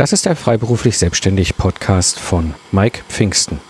[0.00, 3.60] Das ist der Freiberuflich Selbstständig Podcast von Mike Pfingsten.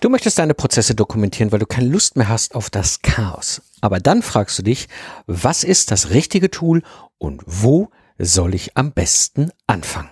[0.00, 3.62] Du möchtest deine Prozesse dokumentieren, weil du keine Lust mehr hast auf das Chaos.
[3.80, 4.88] Aber dann fragst du dich,
[5.28, 6.82] was ist das richtige Tool
[7.16, 10.10] und wo soll ich am besten anfangen?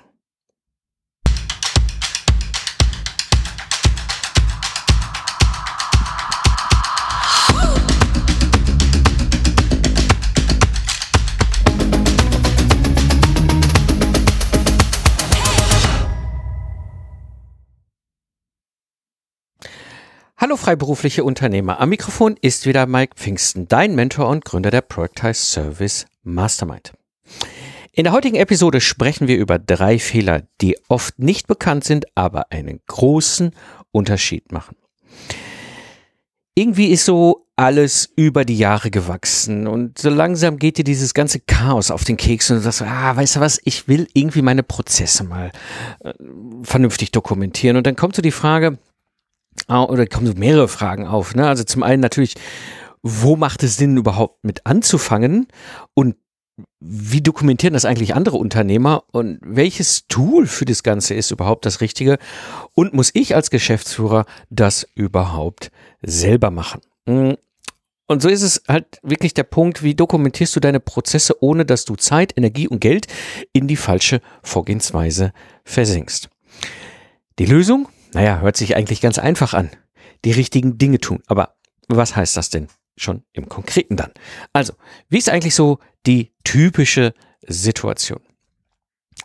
[20.43, 21.79] Hallo freiberufliche Unternehmer.
[21.79, 26.95] Am Mikrofon ist wieder Mike Pfingsten, dein Mentor und Gründer der Productize Service Mastermind.
[27.93, 32.51] In der heutigen Episode sprechen wir über drei Fehler, die oft nicht bekannt sind, aber
[32.51, 33.53] einen großen
[33.93, 34.75] Unterschied machen.
[36.57, 41.39] Irgendwie ist so alles über die Jahre gewachsen und so langsam geht dir dieses ganze
[41.39, 44.65] Chaos auf den Keks und du sagst, ah, weißt du was, ich will irgendwie meine
[44.65, 45.53] Prozesse mal
[46.01, 46.13] äh,
[46.65, 47.77] vernünftig dokumentieren.
[47.77, 48.79] Und dann kommt so die Frage,
[49.69, 51.35] oder kommen so mehrere Fragen auf.
[51.35, 51.47] Ne?
[51.47, 52.35] Also zum einen natürlich,
[53.03, 55.49] wo macht es Sinn überhaupt mit anzufangen
[55.95, 56.17] und
[56.81, 61.81] wie dokumentieren das eigentlich andere Unternehmer und welches Tool für das Ganze ist überhaupt das
[61.81, 62.19] Richtige
[62.75, 65.71] und muss ich als Geschäftsführer das überhaupt
[66.03, 66.81] selber machen?
[67.09, 67.37] Hm.
[68.07, 71.85] Und so ist es halt wirklich der Punkt, wie dokumentierst du deine Prozesse, ohne dass
[71.87, 73.07] du Zeit, Energie und Geld
[73.53, 75.33] in die falsche Vorgehensweise
[75.65, 76.29] versinkst.
[77.39, 77.89] Die Lösung?
[78.15, 79.71] Naja, hört sich eigentlich ganz einfach an.
[80.25, 81.23] Die richtigen Dinge tun.
[81.27, 81.57] Aber
[81.89, 84.13] was heißt das denn schon im Konkreten dann?
[84.53, 84.75] Also,
[85.09, 87.15] wie ist eigentlich so die typische
[87.47, 88.21] Situation?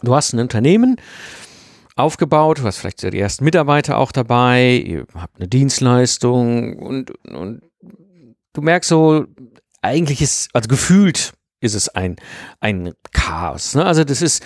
[0.01, 0.97] Du hast ein Unternehmen
[1.95, 7.61] aufgebaut, du hast vielleicht die ersten Mitarbeiter auch dabei, ihr habt eine Dienstleistung und, und
[8.53, 9.25] du merkst so,
[9.81, 12.17] eigentlich ist, also gefühlt ist es ein,
[12.59, 13.73] ein Chaos.
[13.73, 13.85] Ne?
[13.85, 14.43] Also das ist,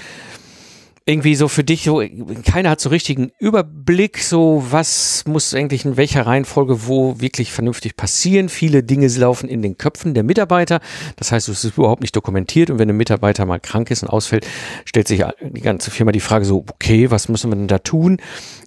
[1.05, 2.03] irgendwie so für dich so,
[2.45, 7.97] keiner hat so richtigen Überblick, so was muss eigentlich in welcher Reihenfolge wo wirklich vernünftig
[7.97, 8.49] passieren.
[8.49, 10.79] Viele Dinge laufen in den Köpfen der Mitarbeiter.
[11.15, 14.09] Das heißt, es ist überhaupt nicht dokumentiert und wenn ein Mitarbeiter mal krank ist und
[14.09, 14.45] ausfällt,
[14.85, 18.17] stellt sich die ganze Firma die Frage so, okay, was müssen wir denn da tun?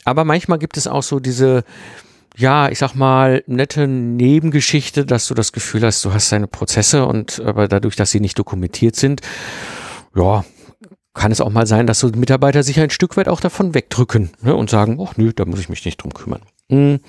[0.05, 1.63] Aber manchmal gibt es auch so diese,
[2.37, 7.07] ja, ich sag mal, nette Nebengeschichte, dass du das Gefühl hast, du hast deine Prozesse
[7.07, 9.21] und aber dadurch, dass sie nicht dokumentiert sind,
[10.17, 10.45] ja,
[11.15, 14.31] kann es auch mal sein, dass so Mitarbeiter sich ein Stück weit auch davon wegdrücken
[14.43, 16.43] ne, und sagen, ach nö, da muss ich mich nicht drum kümmern.
[16.69, 17.01] Mhm.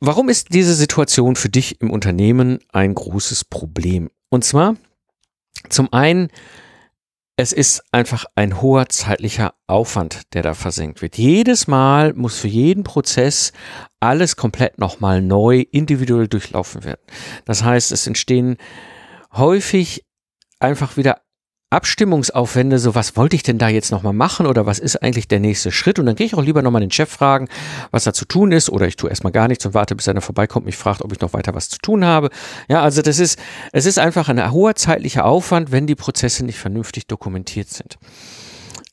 [0.00, 4.10] Warum ist diese Situation für dich im Unternehmen ein großes Problem?
[4.30, 4.76] Und zwar
[5.68, 6.28] zum einen,
[7.36, 11.16] es ist einfach ein hoher zeitlicher Aufwand, der da versenkt wird.
[11.16, 13.52] Jedes Mal muss für jeden Prozess
[14.00, 17.00] alles komplett nochmal neu individuell durchlaufen werden.
[17.44, 18.56] Das heißt, es entstehen
[19.32, 20.04] häufig
[20.58, 21.22] einfach wieder
[21.72, 25.40] Abstimmungsaufwände, so was wollte ich denn da jetzt nochmal machen oder was ist eigentlich der
[25.40, 25.98] nächste Schritt?
[25.98, 27.48] Und dann gehe ich auch lieber nochmal den Chef fragen,
[27.90, 30.20] was da zu tun ist oder ich tue erstmal gar nichts und warte, bis einer
[30.20, 32.30] vorbeikommt mich fragt, ob ich noch weiter was zu tun habe.
[32.68, 33.38] Ja, also das ist,
[33.72, 37.98] es ist einfach ein hoher zeitlicher Aufwand, wenn die Prozesse nicht vernünftig dokumentiert sind.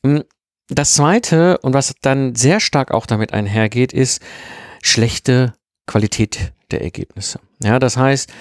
[0.04, 0.24] Hm,
[0.68, 4.22] das zweite und was dann sehr stark auch damit einhergeht, ist
[4.82, 5.52] schlechte
[5.86, 7.40] Qualität der Ergebnisse.
[7.62, 8.32] Ja, das heißt,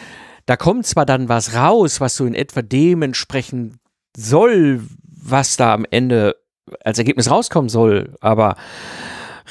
[0.45, 3.75] da kommt zwar dann was raus, was so in etwa dementsprechend
[4.19, 6.35] soll, was da am Ende
[6.84, 8.56] als Ergebnis rauskommen soll, aber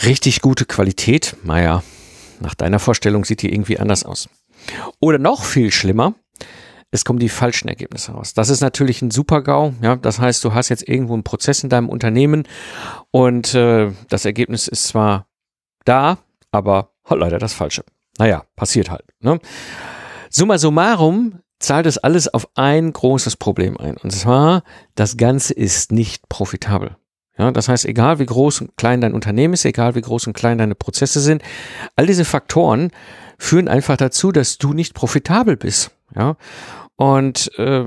[0.04, 1.82] richtig gute Qualität, naja,
[2.40, 4.28] nach deiner Vorstellung sieht die irgendwie anders aus.
[5.00, 6.14] Oder noch viel schlimmer,
[6.90, 8.34] es kommen die falschen Ergebnisse raus.
[8.34, 9.74] Das ist natürlich ein Super-GAU.
[9.82, 12.44] Ja, das heißt, du hast jetzt irgendwo einen Prozess in deinem Unternehmen
[13.10, 15.26] und äh, das Ergebnis ist zwar
[15.84, 16.18] da,
[16.50, 17.84] aber halt leider das Falsche.
[18.18, 19.04] Naja, passiert halt.
[19.20, 19.38] Ne?
[20.30, 23.96] Summa summarum zahlt es alles auf ein großes Problem ein.
[23.96, 24.62] Und zwar,
[24.94, 26.96] das Ganze ist nicht profitabel.
[27.36, 30.32] Ja, das heißt, egal wie groß und klein dein Unternehmen ist, egal wie groß und
[30.32, 31.42] klein deine Prozesse sind,
[31.94, 32.90] all diese Faktoren
[33.38, 35.92] führen einfach dazu, dass du nicht profitabel bist.
[36.16, 36.36] Ja,
[36.96, 37.84] und äh,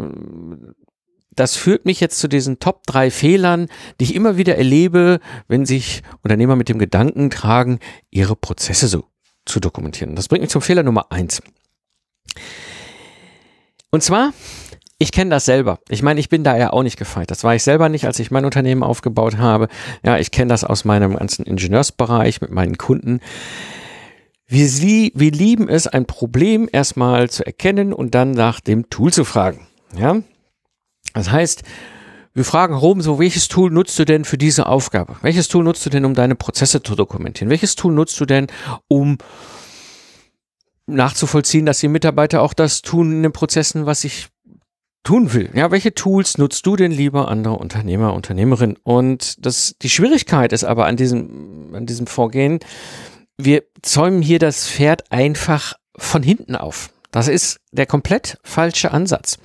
[1.36, 3.68] das führt mich jetzt zu diesen Top drei Fehlern,
[4.00, 7.80] die ich immer wieder erlebe, wenn sich Unternehmer mit dem Gedanken tragen,
[8.10, 9.06] ihre Prozesse so
[9.46, 10.16] zu dokumentieren.
[10.16, 11.42] Das bringt mich zum Fehler Nummer eins.
[13.92, 14.34] Und zwar,
[14.98, 15.80] ich kenne das selber.
[15.90, 17.30] Ich meine, ich bin da ja auch nicht gefeit.
[17.30, 19.68] Das war ich selber nicht, als ich mein Unternehmen aufgebaut habe.
[20.04, 23.20] Ja, ich kenne das aus meinem ganzen Ingenieursbereich mit meinen Kunden.
[24.48, 29.24] Wir, wir lieben es, ein Problem erstmal zu erkennen und dann nach dem Tool zu
[29.26, 29.68] fragen.
[29.98, 30.22] Ja,
[31.14, 31.64] das heißt,
[32.34, 35.18] wir fragen rum so, welches Tool nutzt du denn für diese Aufgabe?
[35.22, 37.50] Welches Tool nutzt du denn, um deine Prozesse zu dokumentieren?
[37.50, 38.48] Welches Tool nutzt du denn,
[38.88, 39.18] um
[40.88, 44.28] nachzuvollziehen, dass die Mitarbeiter auch das tun in den Prozessen, was ich
[45.04, 45.50] tun will.
[45.54, 48.78] Ja, welche Tools nutzt du denn lieber, andere Unternehmer, Unternehmerin?
[48.84, 52.60] Und das, die Schwierigkeit ist aber an diesem, an diesem Vorgehen,
[53.38, 56.90] wir zäumen hier das Pferd einfach von hinten auf.
[57.12, 59.38] Das ist der komplett falsche Ansatz.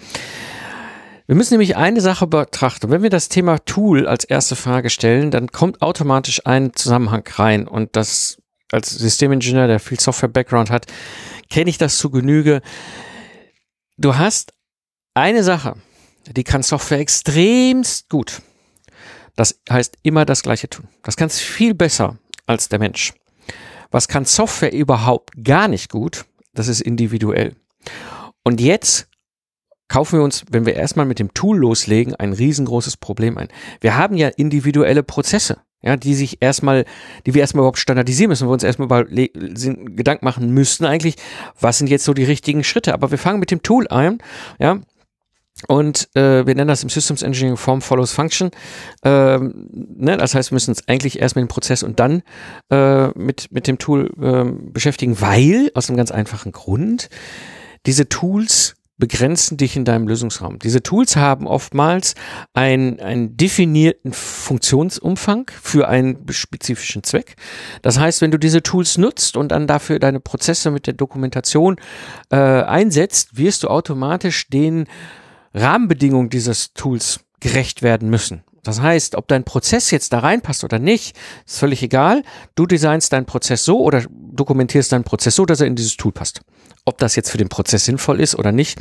[1.27, 2.91] Wir müssen nämlich eine Sache betrachten.
[2.91, 7.67] Wenn wir das Thema Tool als erste Frage stellen, dann kommt automatisch ein Zusammenhang rein.
[7.67, 8.39] Und das
[8.73, 10.87] als Systemingenieur, der viel Software-Background hat,
[11.51, 12.63] kenne ich das zu Genüge.
[13.97, 14.53] Du hast
[15.15, 15.77] eine Sache,
[16.27, 18.43] die kann Software extremst gut.
[19.37, 20.89] Das heißt immer das Gleiche tun.
[21.03, 23.13] Das kannst viel besser als der Mensch.
[23.91, 26.25] Was kann Software überhaupt gar nicht gut?
[26.55, 27.55] Das ist individuell.
[28.43, 29.09] Und jetzt
[29.89, 33.49] kaufen wir uns, wenn wir erstmal mit dem Tool loslegen, ein riesengroßes Problem ein.
[33.81, 36.85] Wir haben ja individuelle Prozesse, ja, die sich erstmal,
[37.25, 41.17] die wir erstmal überhaupt standardisieren müssen, wo wir uns erstmal über Gedanken machen müssten eigentlich,
[41.61, 42.93] was sind jetzt so die richtigen Schritte.
[42.93, 44.19] Aber wir fangen mit dem Tool ein,
[44.59, 44.81] ja,
[45.69, 48.51] und äh, wir nennen das im Systems Engineering Form Follows Function.
[49.03, 50.19] Ähm, ne?
[50.19, 52.23] Das heißt, wir müssen uns eigentlich erst mit dem Prozess und dann
[52.71, 57.09] äh, mit, mit dem Tool äh, beschäftigen, weil, aus einem ganz einfachen Grund,
[57.87, 60.59] diese Tools begrenzen dich in deinem Lösungsraum.
[60.59, 62.15] Diese Tools haben oftmals
[62.55, 67.37] einen, einen definierten Funktionsumfang für einen spezifischen Zweck.
[67.83, 71.77] Das heißt, wenn du diese Tools nutzt und dann dafür deine Prozesse mit der Dokumentation
[72.31, 74.87] äh, einsetzt, wirst du automatisch den
[75.53, 78.43] Rahmenbedingungen dieses Tools gerecht werden müssen.
[78.67, 81.17] Das heißt, ob dein Prozess jetzt da reinpasst oder nicht,
[81.47, 82.23] ist völlig egal.
[82.57, 86.13] Du designst deinen Prozess so oder dokumentierst deinen Prozess so, dass er in dieses Tool
[86.13, 86.41] passt.
[86.87, 88.81] Ob das jetzt für den Prozess sinnvoll ist oder nicht,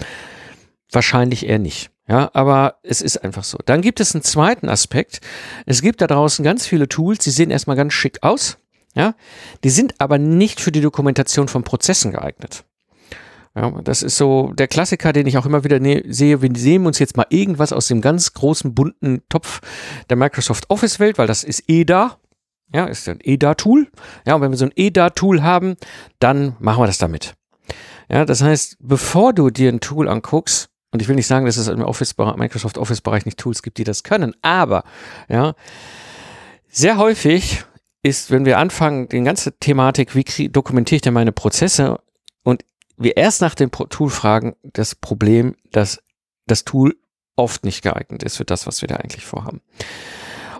[0.91, 1.91] wahrscheinlich eher nicht.
[2.07, 3.57] Ja, aber es ist einfach so.
[3.65, 5.21] Dann gibt es einen zweiten Aspekt.
[5.65, 8.57] Es gibt da draußen ganz viele Tools, die sehen erstmal ganz schick aus.
[8.93, 9.15] Ja,
[9.63, 12.63] die sind aber nicht für die Dokumentation von Prozessen geeignet.
[13.55, 16.41] Ja, das ist so der Klassiker, den ich auch immer wieder ne sehe.
[16.41, 19.61] Wir nehmen uns jetzt mal irgendwas aus dem ganz großen bunten Topf
[20.09, 22.17] der Microsoft Office Welt, weil das ist eh da.
[22.73, 23.87] Ja, ist ein EDA-Tool.
[24.25, 25.75] Ja, und wenn wir so ein EDA-Tool haben,
[26.19, 27.35] dann machen wir das damit.
[28.09, 31.57] Ja, das heißt, bevor du dir ein Tool anguckst, und ich will nicht sagen, dass
[31.57, 34.83] es im Office Microsoft Office Bereich nicht Tools gibt, die das können, aber
[35.27, 35.55] ja,
[36.69, 37.65] sehr häufig
[38.01, 41.99] ist, wenn wir anfangen, die ganze Thematik, wie dokumentiere ich denn meine Prozesse
[42.43, 42.63] und
[42.97, 46.01] wir erst nach dem Tool fragen, das Problem, dass
[46.47, 46.95] das Tool
[47.35, 49.61] oft nicht geeignet ist für das, was wir da eigentlich vorhaben.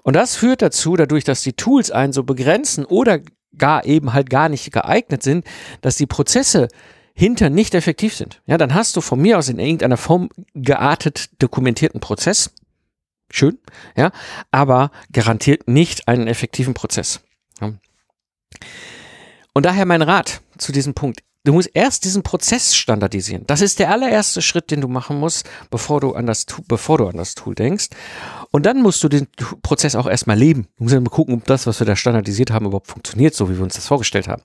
[0.04, 3.20] Und das führt dazu, dadurch, dass die Tools einen so begrenzen oder
[3.58, 5.46] gar eben halt gar nicht geeignet sind,
[5.82, 6.68] dass die Prozesse
[7.16, 8.42] hinter nicht effektiv sind.
[8.46, 12.52] Ja, dann hast du von mir aus in irgendeiner Form geartet dokumentierten Prozess.
[13.32, 13.58] Schön,
[13.98, 14.12] ja,
[14.52, 17.22] aber garantiert nicht einen effektiven Prozess.
[17.60, 17.74] Ja.
[19.54, 21.22] Und daher mein Rat zu diesem Punkt.
[21.46, 23.44] Du musst erst diesen Prozess standardisieren.
[23.46, 27.08] Das ist der allererste Schritt, den du machen musst, bevor du an das, bevor du
[27.08, 27.90] an das Tool denkst.
[28.50, 29.28] Und dann musst du den
[29.62, 30.68] Prozess auch erstmal leben.
[30.78, 33.58] Du musst mal gucken, ob das, was wir da standardisiert haben, überhaupt funktioniert, so wie
[33.58, 34.42] wir uns das vorgestellt haben.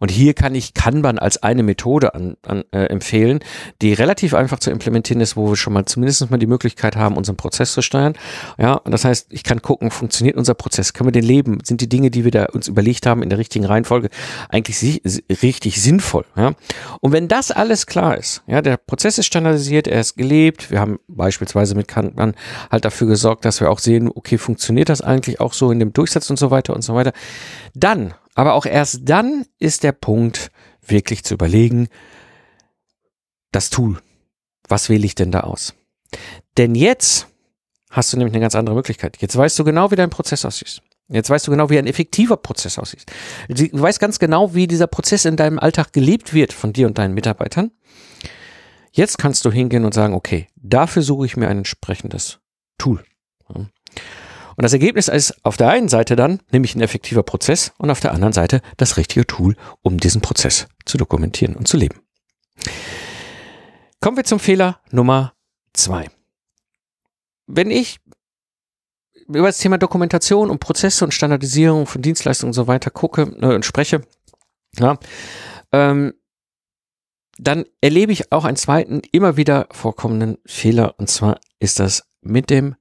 [0.00, 3.40] Und hier kann ich Kanban als eine Methode an, an, äh, empfehlen,
[3.80, 7.16] die relativ einfach zu implementieren ist, wo wir schon mal zumindest mal die Möglichkeit haben,
[7.16, 8.14] unseren Prozess zu steuern.
[8.58, 10.92] Ja, und das heißt, ich kann gucken, funktioniert unser Prozess?
[10.92, 11.58] Können wir den leben?
[11.64, 14.10] Sind die Dinge, die wir da uns überlegt haben, in der richtigen Reihenfolge
[14.50, 15.00] eigentlich
[15.42, 16.26] richtig sinnvoll?
[16.36, 16.54] Ja?
[17.00, 20.80] Und wenn das alles klar ist, ja, der Prozess ist standardisiert, er ist gelebt, wir
[20.80, 22.34] haben beispielsweise mit Kanban
[22.70, 25.92] halt dafür gesorgt, dass wir auch sehen, okay, funktioniert das eigentlich auch so in dem
[25.92, 27.12] Durchsatz und so weiter und so weiter.
[27.74, 30.50] Dann, aber auch erst dann ist der Punkt,
[30.86, 31.88] wirklich zu überlegen,
[33.52, 33.98] das Tool.
[34.68, 35.74] Was wähle ich denn da aus?
[36.56, 37.28] Denn jetzt
[37.90, 39.18] hast du nämlich eine ganz andere Möglichkeit.
[39.20, 40.82] Jetzt weißt du genau, wie dein Prozess aussieht.
[41.08, 43.04] Jetzt weißt du genau, wie ein effektiver Prozess aussieht.
[43.48, 46.98] Du weißt ganz genau, wie dieser Prozess in deinem Alltag gelebt wird von dir und
[46.98, 47.72] deinen Mitarbeitern.
[48.92, 52.38] Jetzt kannst du hingehen und sagen, okay, dafür suche ich mir ein entsprechendes
[52.78, 53.04] Tool.
[54.56, 58.00] Und das Ergebnis ist auf der einen Seite dann nämlich ein effektiver Prozess und auf
[58.00, 62.00] der anderen Seite das richtige Tool, um diesen Prozess zu dokumentieren und zu leben.
[64.00, 65.34] Kommen wir zum Fehler Nummer
[65.72, 66.08] zwei.
[67.46, 67.98] Wenn ich
[69.28, 73.54] über das Thema Dokumentation und Prozesse und Standardisierung von Dienstleistungen und so weiter gucke äh,
[73.54, 74.02] und spreche,
[74.78, 74.98] ja,
[75.72, 76.14] ähm,
[77.38, 82.50] dann erlebe ich auch einen zweiten immer wieder vorkommenden Fehler und zwar ist das mit
[82.50, 82.76] dem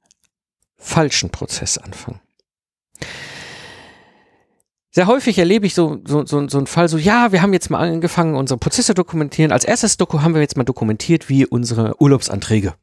[0.77, 2.19] falschen Prozess anfangen.
[4.91, 7.71] Sehr häufig erlebe ich so, so, so, so einen Fall, so, ja, wir haben jetzt
[7.71, 9.51] mal angefangen, unsere Prozesse dokumentieren.
[9.51, 12.75] Als erstes Doku haben wir jetzt mal dokumentiert, wie unsere Urlaubsanträge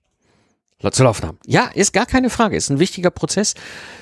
[0.90, 1.38] zu laufen haben.
[1.46, 3.54] Ja, ist gar keine Frage, ist ein wichtiger Prozess,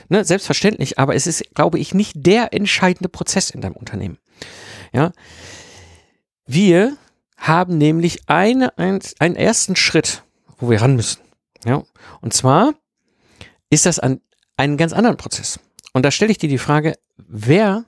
[0.08, 4.18] ne, selbstverständlich, aber es ist, glaube ich, nicht der entscheidende Prozess in deinem Unternehmen.
[4.92, 5.12] Ja,
[6.46, 6.96] wir
[7.36, 10.22] haben nämlich eine, ein, einen ersten Schritt,
[10.58, 11.20] wo wir ran müssen.
[11.64, 11.82] Ja,
[12.20, 12.74] und zwar
[13.70, 14.20] ist das an
[14.56, 15.58] einen ganz anderen Prozess.
[15.92, 17.84] Und da stelle ich dir die Frage, wer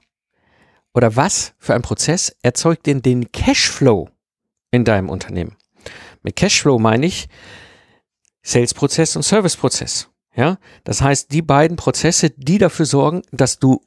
[0.95, 4.09] oder was für ein Prozess erzeugt denn den Cashflow
[4.71, 5.57] in deinem Unternehmen?
[6.23, 7.29] Mit Cashflow meine ich
[8.43, 10.09] Sales-Prozess und Service-Prozess.
[10.35, 13.83] Ja, das heißt, die beiden Prozesse, die dafür sorgen, dass du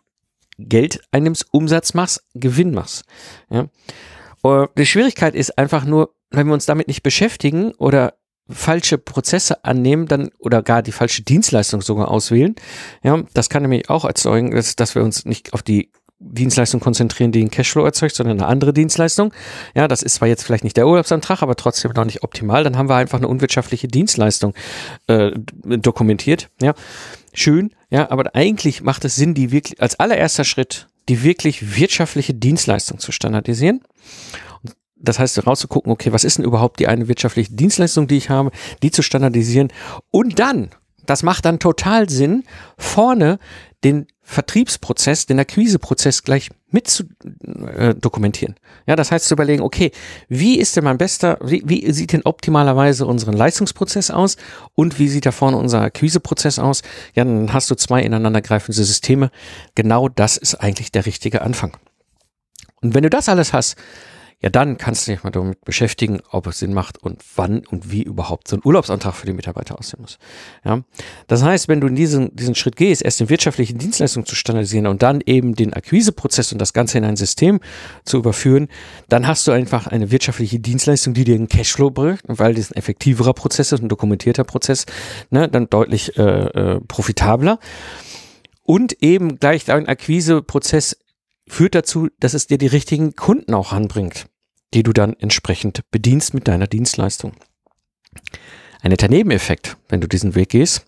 [0.59, 3.05] Geld einnimmst, Umsatz machst, Gewinn machst.
[3.49, 3.67] Ja.
[4.77, 8.15] Die Schwierigkeit ist einfach nur, wenn wir uns damit nicht beschäftigen oder
[8.49, 12.55] falsche Prozesse annehmen, dann oder gar die falsche Dienstleistung sogar auswählen.
[13.03, 15.91] Ja, das kann nämlich auch erzeugen, dass, dass wir uns nicht auf die
[16.23, 19.33] Dienstleistung konzentrieren, die den Cashflow erzeugt, sondern eine andere Dienstleistung.
[19.75, 22.63] Ja, das ist zwar jetzt vielleicht nicht der Urlaubsantrag, aber trotzdem noch nicht optimal.
[22.63, 24.53] Dann haben wir einfach eine unwirtschaftliche Dienstleistung
[25.07, 25.31] äh,
[25.63, 26.49] dokumentiert.
[26.61, 26.73] Ja,
[27.33, 27.71] schön.
[27.89, 32.97] Ja, aber eigentlich macht es Sinn, die wirklich als allererster Schritt die wirklich wirtschaftliche Dienstleistung
[32.97, 33.81] zu standardisieren.
[34.95, 38.51] Das heißt, rauszugucken, okay, was ist denn überhaupt die eine wirtschaftliche Dienstleistung, die ich habe,
[38.81, 39.67] die zu standardisieren
[40.11, 40.69] und dann
[41.05, 42.43] das macht dann total Sinn,
[42.77, 43.39] vorne
[43.83, 47.03] den Vertriebsprozess, den Akquiseprozess gleich mit zu
[47.75, 48.55] äh, dokumentieren.
[48.87, 49.91] Ja, das heißt zu überlegen, okay,
[50.29, 54.37] wie ist denn mein bester, wie, wie sieht denn optimalerweise unseren Leistungsprozess aus
[54.73, 56.81] und wie sieht da vorne unser Akquiseprozess aus?
[57.13, 59.29] Ja, dann hast du zwei ineinandergreifende Systeme.
[59.75, 61.77] Genau das ist eigentlich der richtige Anfang.
[62.81, 63.77] Und wenn du das alles hast,
[64.43, 67.91] ja, dann kannst du dich mal damit beschäftigen, ob es Sinn macht und wann und
[67.91, 70.19] wie überhaupt so ein Urlaubsantrag für die Mitarbeiter aussehen muss.
[70.65, 70.81] Ja,
[71.27, 74.87] das heißt, wenn du in diesen, diesen Schritt gehst, erst den wirtschaftlichen Dienstleistungen zu standardisieren
[74.87, 77.61] und dann eben den Akquiseprozess und das Ganze in ein System
[78.03, 78.67] zu überführen,
[79.07, 82.75] dann hast du einfach eine wirtschaftliche Dienstleistung, die dir einen Cashflow bringt, weil das ein
[82.75, 84.85] effektiverer Prozess ist, ein dokumentierter Prozess,
[85.29, 87.59] ne, dann deutlich äh, äh, profitabler.
[88.63, 90.97] Und eben gleich dein Akquiseprozess
[91.47, 94.25] führt dazu, dass es dir die richtigen Kunden auch anbringt
[94.73, 97.33] die du dann entsprechend bedienst mit deiner Dienstleistung.
[98.81, 100.85] Ein netter Nebeneffekt, wenn du diesen Weg gehst,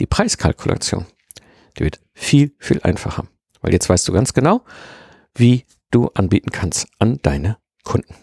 [0.00, 1.06] die Preiskalkulation.
[1.78, 3.26] Die wird viel, viel einfacher,
[3.60, 4.62] weil jetzt weißt du ganz genau,
[5.34, 8.14] wie du anbieten kannst an deine Kunden.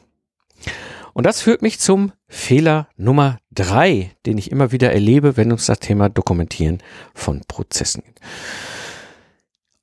[1.14, 5.66] Und das führt mich zum Fehler Nummer drei, den ich immer wieder erlebe, wenn es
[5.66, 6.84] das Thema Dokumentieren
[7.16, 8.20] von Prozessen geht.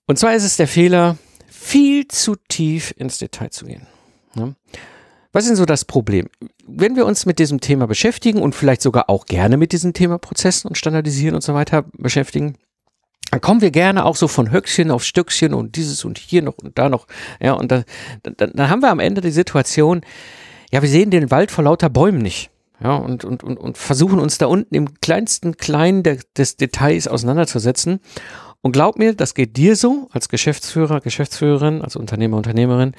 [0.06, 1.16] Und zwar ist es der Fehler,
[1.48, 3.86] viel zu tief ins Detail zu gehen.
[5.34, 6.28] Was ist denn so das Problem?
[6.64, 10.16] Wenn wir uns mit diesem Thema beschäftigen und vielleicht sogar auch gerne mit diesem Thema
[10.16, 12.54] Prozessen und Standardisieren und so weiter beschäftigen,
[13.32, 16.58] dann kommen wir gerne auch so von Höchstchen auf Stückchen und dieses und hier noch
[16.58, 17.08] und da noch.
[17.40, 17.82] Ja, und dann,
[18.22, 20.02] dann, dann haben wir am Ende die Situation,
[20.70, 22.50] ja, wir sehen den Wald vor lauter Bäumen nicht.
[22.80, 27.08] Ja, und, und, und, und versuchen uns da unten im kleinsten Kleinen der, des Details
[27.08, 27.98] auseinanderzusetzen.
[28.60, 32.92] Und glaub mir, das geht dir so als Geschäftsführer, Geschäftsführerin, als Unternehmer, Unternehmerin,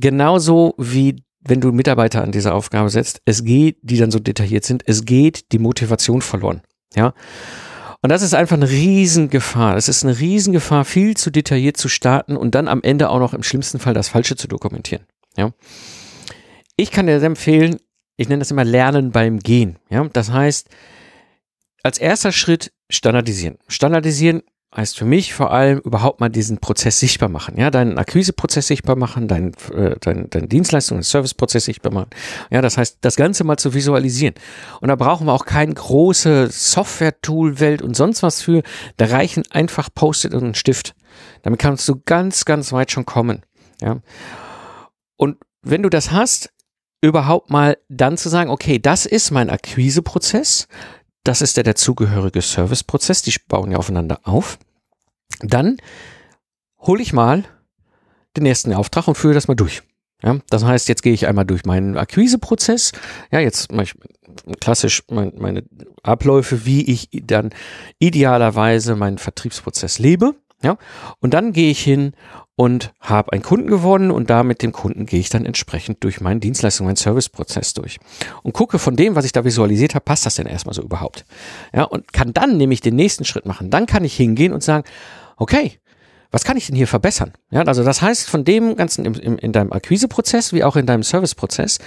[0.00, 4.64] genauso wie wenn du Mitarbeiter an diese Aufgabe setzt, es geht, die dann so detailliert
[4.64, 6.62] sind, es geht die Motivation verloren.
[6.94, 7.14] Ja.
[8.00, 9.76] Und das ist einfach eine Riesengefahr.
[9.76, 13.34] Es ist eine Riesengefahr, viel zu detailliert zu starten und dann am Ende auch noch
[13.34, 15.06] im schlimmsten Fall das Falsche zu dokumentieren.
[15.36, 15.52] Ja.
[16.76, 17.76] Ich kann dir empfehlen,
[18.16, 19.78] ich nenne das immer Lernen beim Gehen.
[19.90, 20.06] Ja.
[20.12, 20.68] Das heißt,
[21.82, 23.58] als erster Schritt standardisieren.
[23.68, 24.42] Standardisieren
[24.76, 28.96] heißt für mich vor allem überhaupt mal diesen Prozess sichtbar machen, ja, deinen Akquiseprozess sichtbar
[28.96, 32.10] machen, deinen äh, dein, dein Dienstleistung, deinen Serviceprozess sichtbar machen.
[32.50, 34.34] Ja, das heißt, das Ganze mal zu visualisieren.
[34.80, 38.62] Und da brauchen wir auch kein große Software-Tool-Welt und sonst was für.
[38.96, 40.94] Da reichen einfach Post-it und ein Stift.
[41.42, 43.42] Damit kannst du ganz, ganz weit schon kommen.
[43.80, 44.00] Ja.
[45.16, 46.50] Und wenn du das hast,
[47.00, 50.68] überhaupt mal dann zu sagen, okay, das ist mein Akquiseprozess,
[51.24, 54.58] das ist der dazugehörige Serviceprozess, die bauen ja aufeinander auf.
[55.40, 55.78] Dann
[56.78, 57.44] hole ich mal
[58.36, 59.82] den ersten Auftrag und führe das mal durch.
[60.22, 62.92] Ja, das heißt, jetzt gehe ich einmal durch meinen Akquiseprozess.
[63.30, 63.94] Ja, jetzt mache ich
[64.60, 65.64] klassisch mein, meine
[66.02, 67.50] Abläufe, wie ich dann
[67.98, 70.34] idealerweise meinen Vertriebsprozess lebe.
[70.64, 70.78] Ja,
[71.20, 72.14] und dann gehe ich hin
[72.56, 76.20] und habe einen Kunden gewonnen und da mit dem Kunden gehe ich dann entsprechend durch
[76.20, 77.98] meinen Dienstleistung, meinen Serviceprozess durch
[78.42, 81.26] und gucke von dem, was ich da visualisiert habe, passt das denn erstmal so überhaupt?
[81.74, 83.68] Ja, und kann dann nämlich den nächsten Schritt machen.
[83.68, 84.84] Dann kann ich hingehen und sagen,
[85.36, 85.78] okay,
[86.30, 87.32] was kann ich denn hier verbessern?
[87.50, 90.86] Ja, also das heißt, von dem ganzen im, im, in deinem Akquiseprozess wie auch in
[90.86, 91.78] deinem Serviceprozess,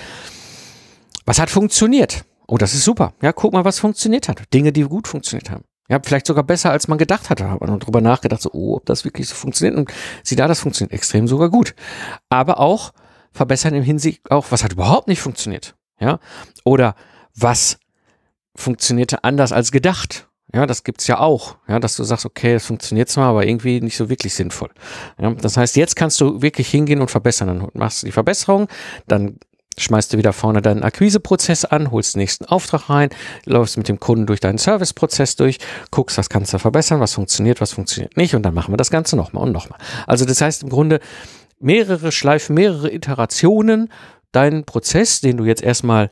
[1.26, 2.24] was hat funktioniert?
[2.48, 3.14] Oh, das ist super.
[3.22, 4.42] Ja, guck mal, was funktioniert hat.
[4.54, 5.66] Dinge, die gut funktioniert haben.
[5.90, 7.50] Ja, vielleicht sogar besser, als man gedacht hatte.
[7.50, 9.78] Hat man drüber nachgedacht, so, oh, ob das wirklich so funktioniert.
[9.78, 11.76] Und sieh da, das funktioniert extrem sogar gut.
[12.30, 12.94] Aber auch
[13.32, 15.76] verbessern im Hinsicht auch, was hat überhaupt nicht funktioniert.
[16.00, 16.20] Ja,
[16.64, 16.96] oder
[17.36, 17.80] was
[18.56, 20.28] funktionierte anders als gedacht.
[20.54, 21.58] Ja, das gibt's ja auch.
[21.68, 24.70] Ja, dass du sagst, okay, das funktioniert zwar, aber irgendwie nicht so wirklich sinnvoll.
[25.20, 27.48] Ja, das heißt, jetzt kannst du wirklich hingehen und verbessern.
[27.48, 28.68] Dann machst du die Verbesserung,
[29.08, 29.38] dann
[29.78, 33.10] schmeißt du wieder vorne deinen Akquiseprozess an, holst den nächsten Auftrag rein,
[33.46, 35.60] läufst mit dem Kunden durch deinen Serviceprozess durch,
[35.92, 38.92] guckst, was kannst du verbessern, was funktioniert, was funktioniert nicht und dann machen wir das
[38.92, 39.80] Ganze nochmal und nochmal.
[40.06, 41.00] Also das heißt im Grunde
[41.60, 43.90] mehrere Schleifen, mehrere Iterationen,
[44.32, 46.12] deinen Prozess, den du jetzt erstmal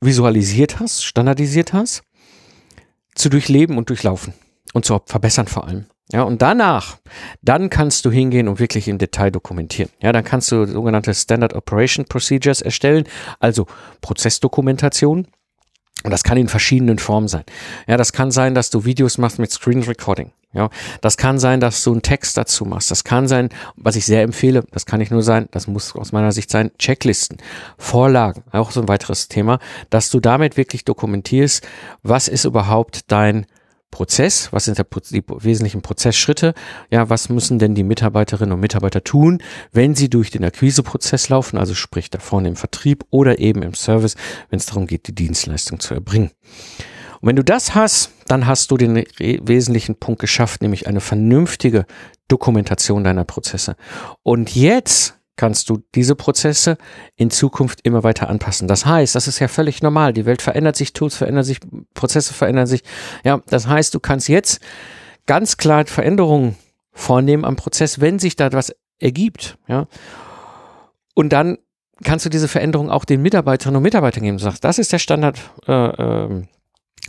[0.00, 2.02] visualisiert hast, standardisiert hast,
[3.14, 4.34] zu durchleben und durchlaufen
[4.72, 5.86] und zu verbessern vor allem.
[6.12, 6.98] Ja, und danach,
[7.42, 9.90] dann kannst du hingehen und wirklich im Detail dokumentieren.
[10.00, 13.04] Ja, dann kannst du sogenannte Standard Operation Procedures erstellen,
[13.40, 13.66] also
[14.02, 15.26] Prozessdokumentation.
[16.04, 17.42] Und das kann in verschiedenen Formen sein.
[17.88, 20.30] Ja, das kann sein, dass du Videos machst mit Screen Recording.
[20.52, 20.70] Ja,
[21.00, 22.90] das kann sein, dass du einen Text dazu machst.
[22.90, 26.12] Das kann sein, was ich sehr empfehle, das kann nicht nur sein, das muss aus
[26.12, 27.38] meiner Sicht sein, Checklisten,
[27.76, 29.58] Vorlagen, auch so ein weiteres Thema,
[29.90, 31.66] dass du damit wirklich dokumentierst,
[32.02, 33.46] was ist überhaupt dein
[33.96, 36.52] Prozess, was sind die wesentlichen Prozessschritte,
[36.90, 41.56] ja, was müssen denn die Mitarbeiterinnen und Mitarbeiter tun, wenn sie durch den Akquiseprozess laufen,
[41.56, 44.14] also sprich da vorne im Vertrieb oder eben im Service,
[44.50, 46.30] wenn es darum geht, die Dienstleistung zu erbringen.
[47.22, 51.86] Und wenn du das hast, dann hast du den wesentlichen Punkt geschafft, nämlich eine vernünftige
[52.28, 53.76] Dokumentation deiner Prozesse.
[54.22, 56.78] Und jetzt kannst du diese Prozesse
[57.14, 58.68] in Zukunft immer weiter anpassen.
[58.68, 60.12] Das heißt, das ist ja völlig normal.
[60.12, 61.60] Die Welt verändert sich, Tools verändern sich,
[61.94, 62.82] Prozesse verändern sich.
[63.24, 64.60] Ja, das heißt, du kannst jetzt
[65.26, 66.56] ganz klar Veränderungen
[66.92, 69.58] vornehmen am Prozess, wenn sich da was ergibt.
[69.68, 69.86] Ja,
[71.14, 71.58] und dann
[72.04, 74.38] kannst du diese Veränderung auch den Mitarbeiterinnen und Mitarbeitern geben.
[74.38, 75.38] Du sagst, das ist der Standard.
[75.66, 76.42] Äh, äh,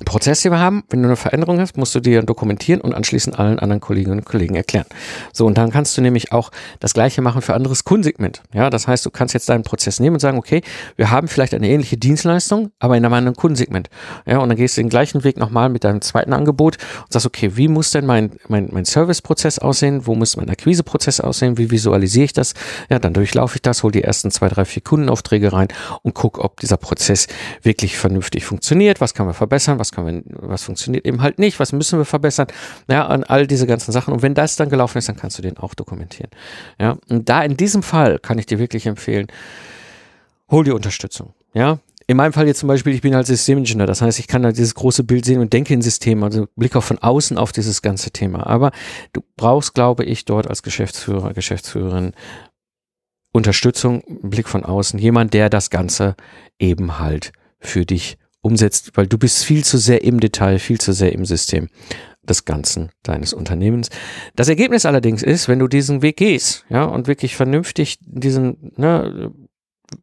[0.06, 0.84] Prozess, den wir haben.
[0.90, 4.26] Wenn du eine Veränderung hast, musst du die dokumentieren und anschließend allen anderen Kolleginnen und
[4.26, 4.86] Kollegen erklären.
[5.34, 8.44] So, und dann kannst du nämlich auch das Gleiche machen für anderes Kundensegment.
[8.54, 10.62] Ja, das heißt, du kannst jetzt deinen Prozess nehmen und sagen, okay,
[10.96, 13.90] wir haben vielleicht eine ähnliche Dienstleistung, aber in einem anderen Kundensegment.
[14.26, 17.26] Ja, und dann gehst du den gleichen Weg nochmal mit deinem zweiten Angebot und sagst,
[17.26, 20.06] okay, wie muss denn mein, mein, mein Serviceprozess aussehen?
[20.06, 21.58] Wo muss mein Akquiseprozess aussehen?
[21.58, 22.54] Wie visualisiere ich das?
[22.90, 25.68] Ja, dann durchlaufe ich das, hole die ersten zwei, drei, vier Kundenaufträge rein
[26.04, 27.28] und guck, ob dieser Prozess
[27.64, 29.02] wirklich vernünftig funktioniert.
[29.02, 29.80] Was kann man verbessern?
[29.80, 32.48] Was was können wir, was funktioniert eben halt nicht, was müssen wir verbessern,
[32.90, 34.14] ja, an all diese ganzen Sachen.
[34.14, 36.32] Und wenn das dann gelaufen ist, dann kannst du den auch dokumentieren.
[36.80, 39.28] Ja, und da in diesem Fall kann ich dir wirklich empfehlen,
[40.50, 41.34] hol die Unterstützung.
[41.54, 44.42] Ja, in meinem Fall jetzt zum Beispiel, ich bin halt Systemingenieur, das heißt, ich kann
[44.42, 47.52] da dieses große Bild sehen und denke in System, also Blick auch von außen auf
[47.52, 48.48] dieses ganze Thema.
[48.48, 48.72] Aber
[49.12, 52.14] du brauchst, glaube ich, dort als Geschäftsführer, Geschäftsführerin
[53.34, 56.16] Unterstützung, Blick von außen, jemand, der das Ganze
[56.60, 60.94] eben halt für dich umsetzt, weil du bist viel zu sehr im Detail, viel zu
[60.94, 61.70] sehr im System
[62.24, 63.90] des Ganzen deines Unternehmens.
[64.36, 69.32] Das Ergebnis allerdings ist, wenn du diesen Weg gehst, ja, und wirklich vernünftig diesen, ne,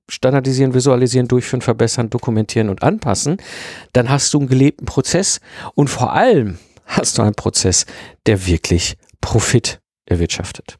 [0.08, 3.36] standardisieren, visualisieren, durchführen, verbessern, dokumentieren und anpassen,
[3.92, 5.40] dann hast du einen gelebten Prozess
[5.74, 7.86] und vor allem hast du einen Prozess,
[8.26, 10.78] der wirklich Profit erwirtschaftet.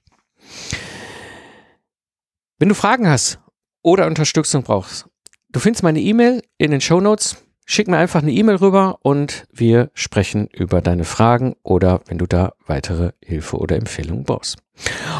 [2.58, 3.40] Wenn du Fragen hast
[3.82, 5.06] oder Unterstützung brauchst,
[5.50, 7.36] du findest meine E-Mail in den Show Notes.
[7.66, 12.26] Schick mir einfach eine E-Mail rüber und wir sprechen über deine Fragen oder wenn du
[12.26, 14.58] da weitere Hilfe oder Empfehlungen brauchst.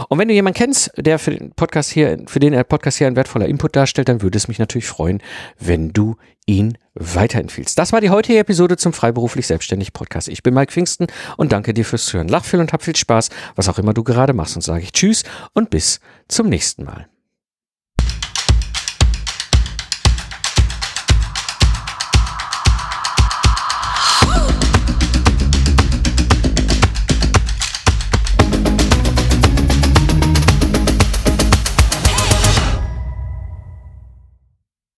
[0.08, 3.16] Und wenn du jemanden kennst, der für den Podcast hier, für den Podcast hier ein
[3.16, 5.22] wertvoller Input darstellt, dann würde es mich natürlich freuen,
[5.58, 7.78] wenn du ihn weiterempfiehlst.
[7.78, 10.28] Das war die heutige Episode zum Freiberuflich Selbstständig Podcast.
[10.28, 12.28] Ich bin Mike Pfingsten und danke dir fürs Hören.
[12.28, 14.92] Lach viel und hab viel Spaß, was auch immer du gerade machst und sage ich
[14.92, 15.22] Tschüss
[15.54, 17.08] und bis zum nächsten Mal.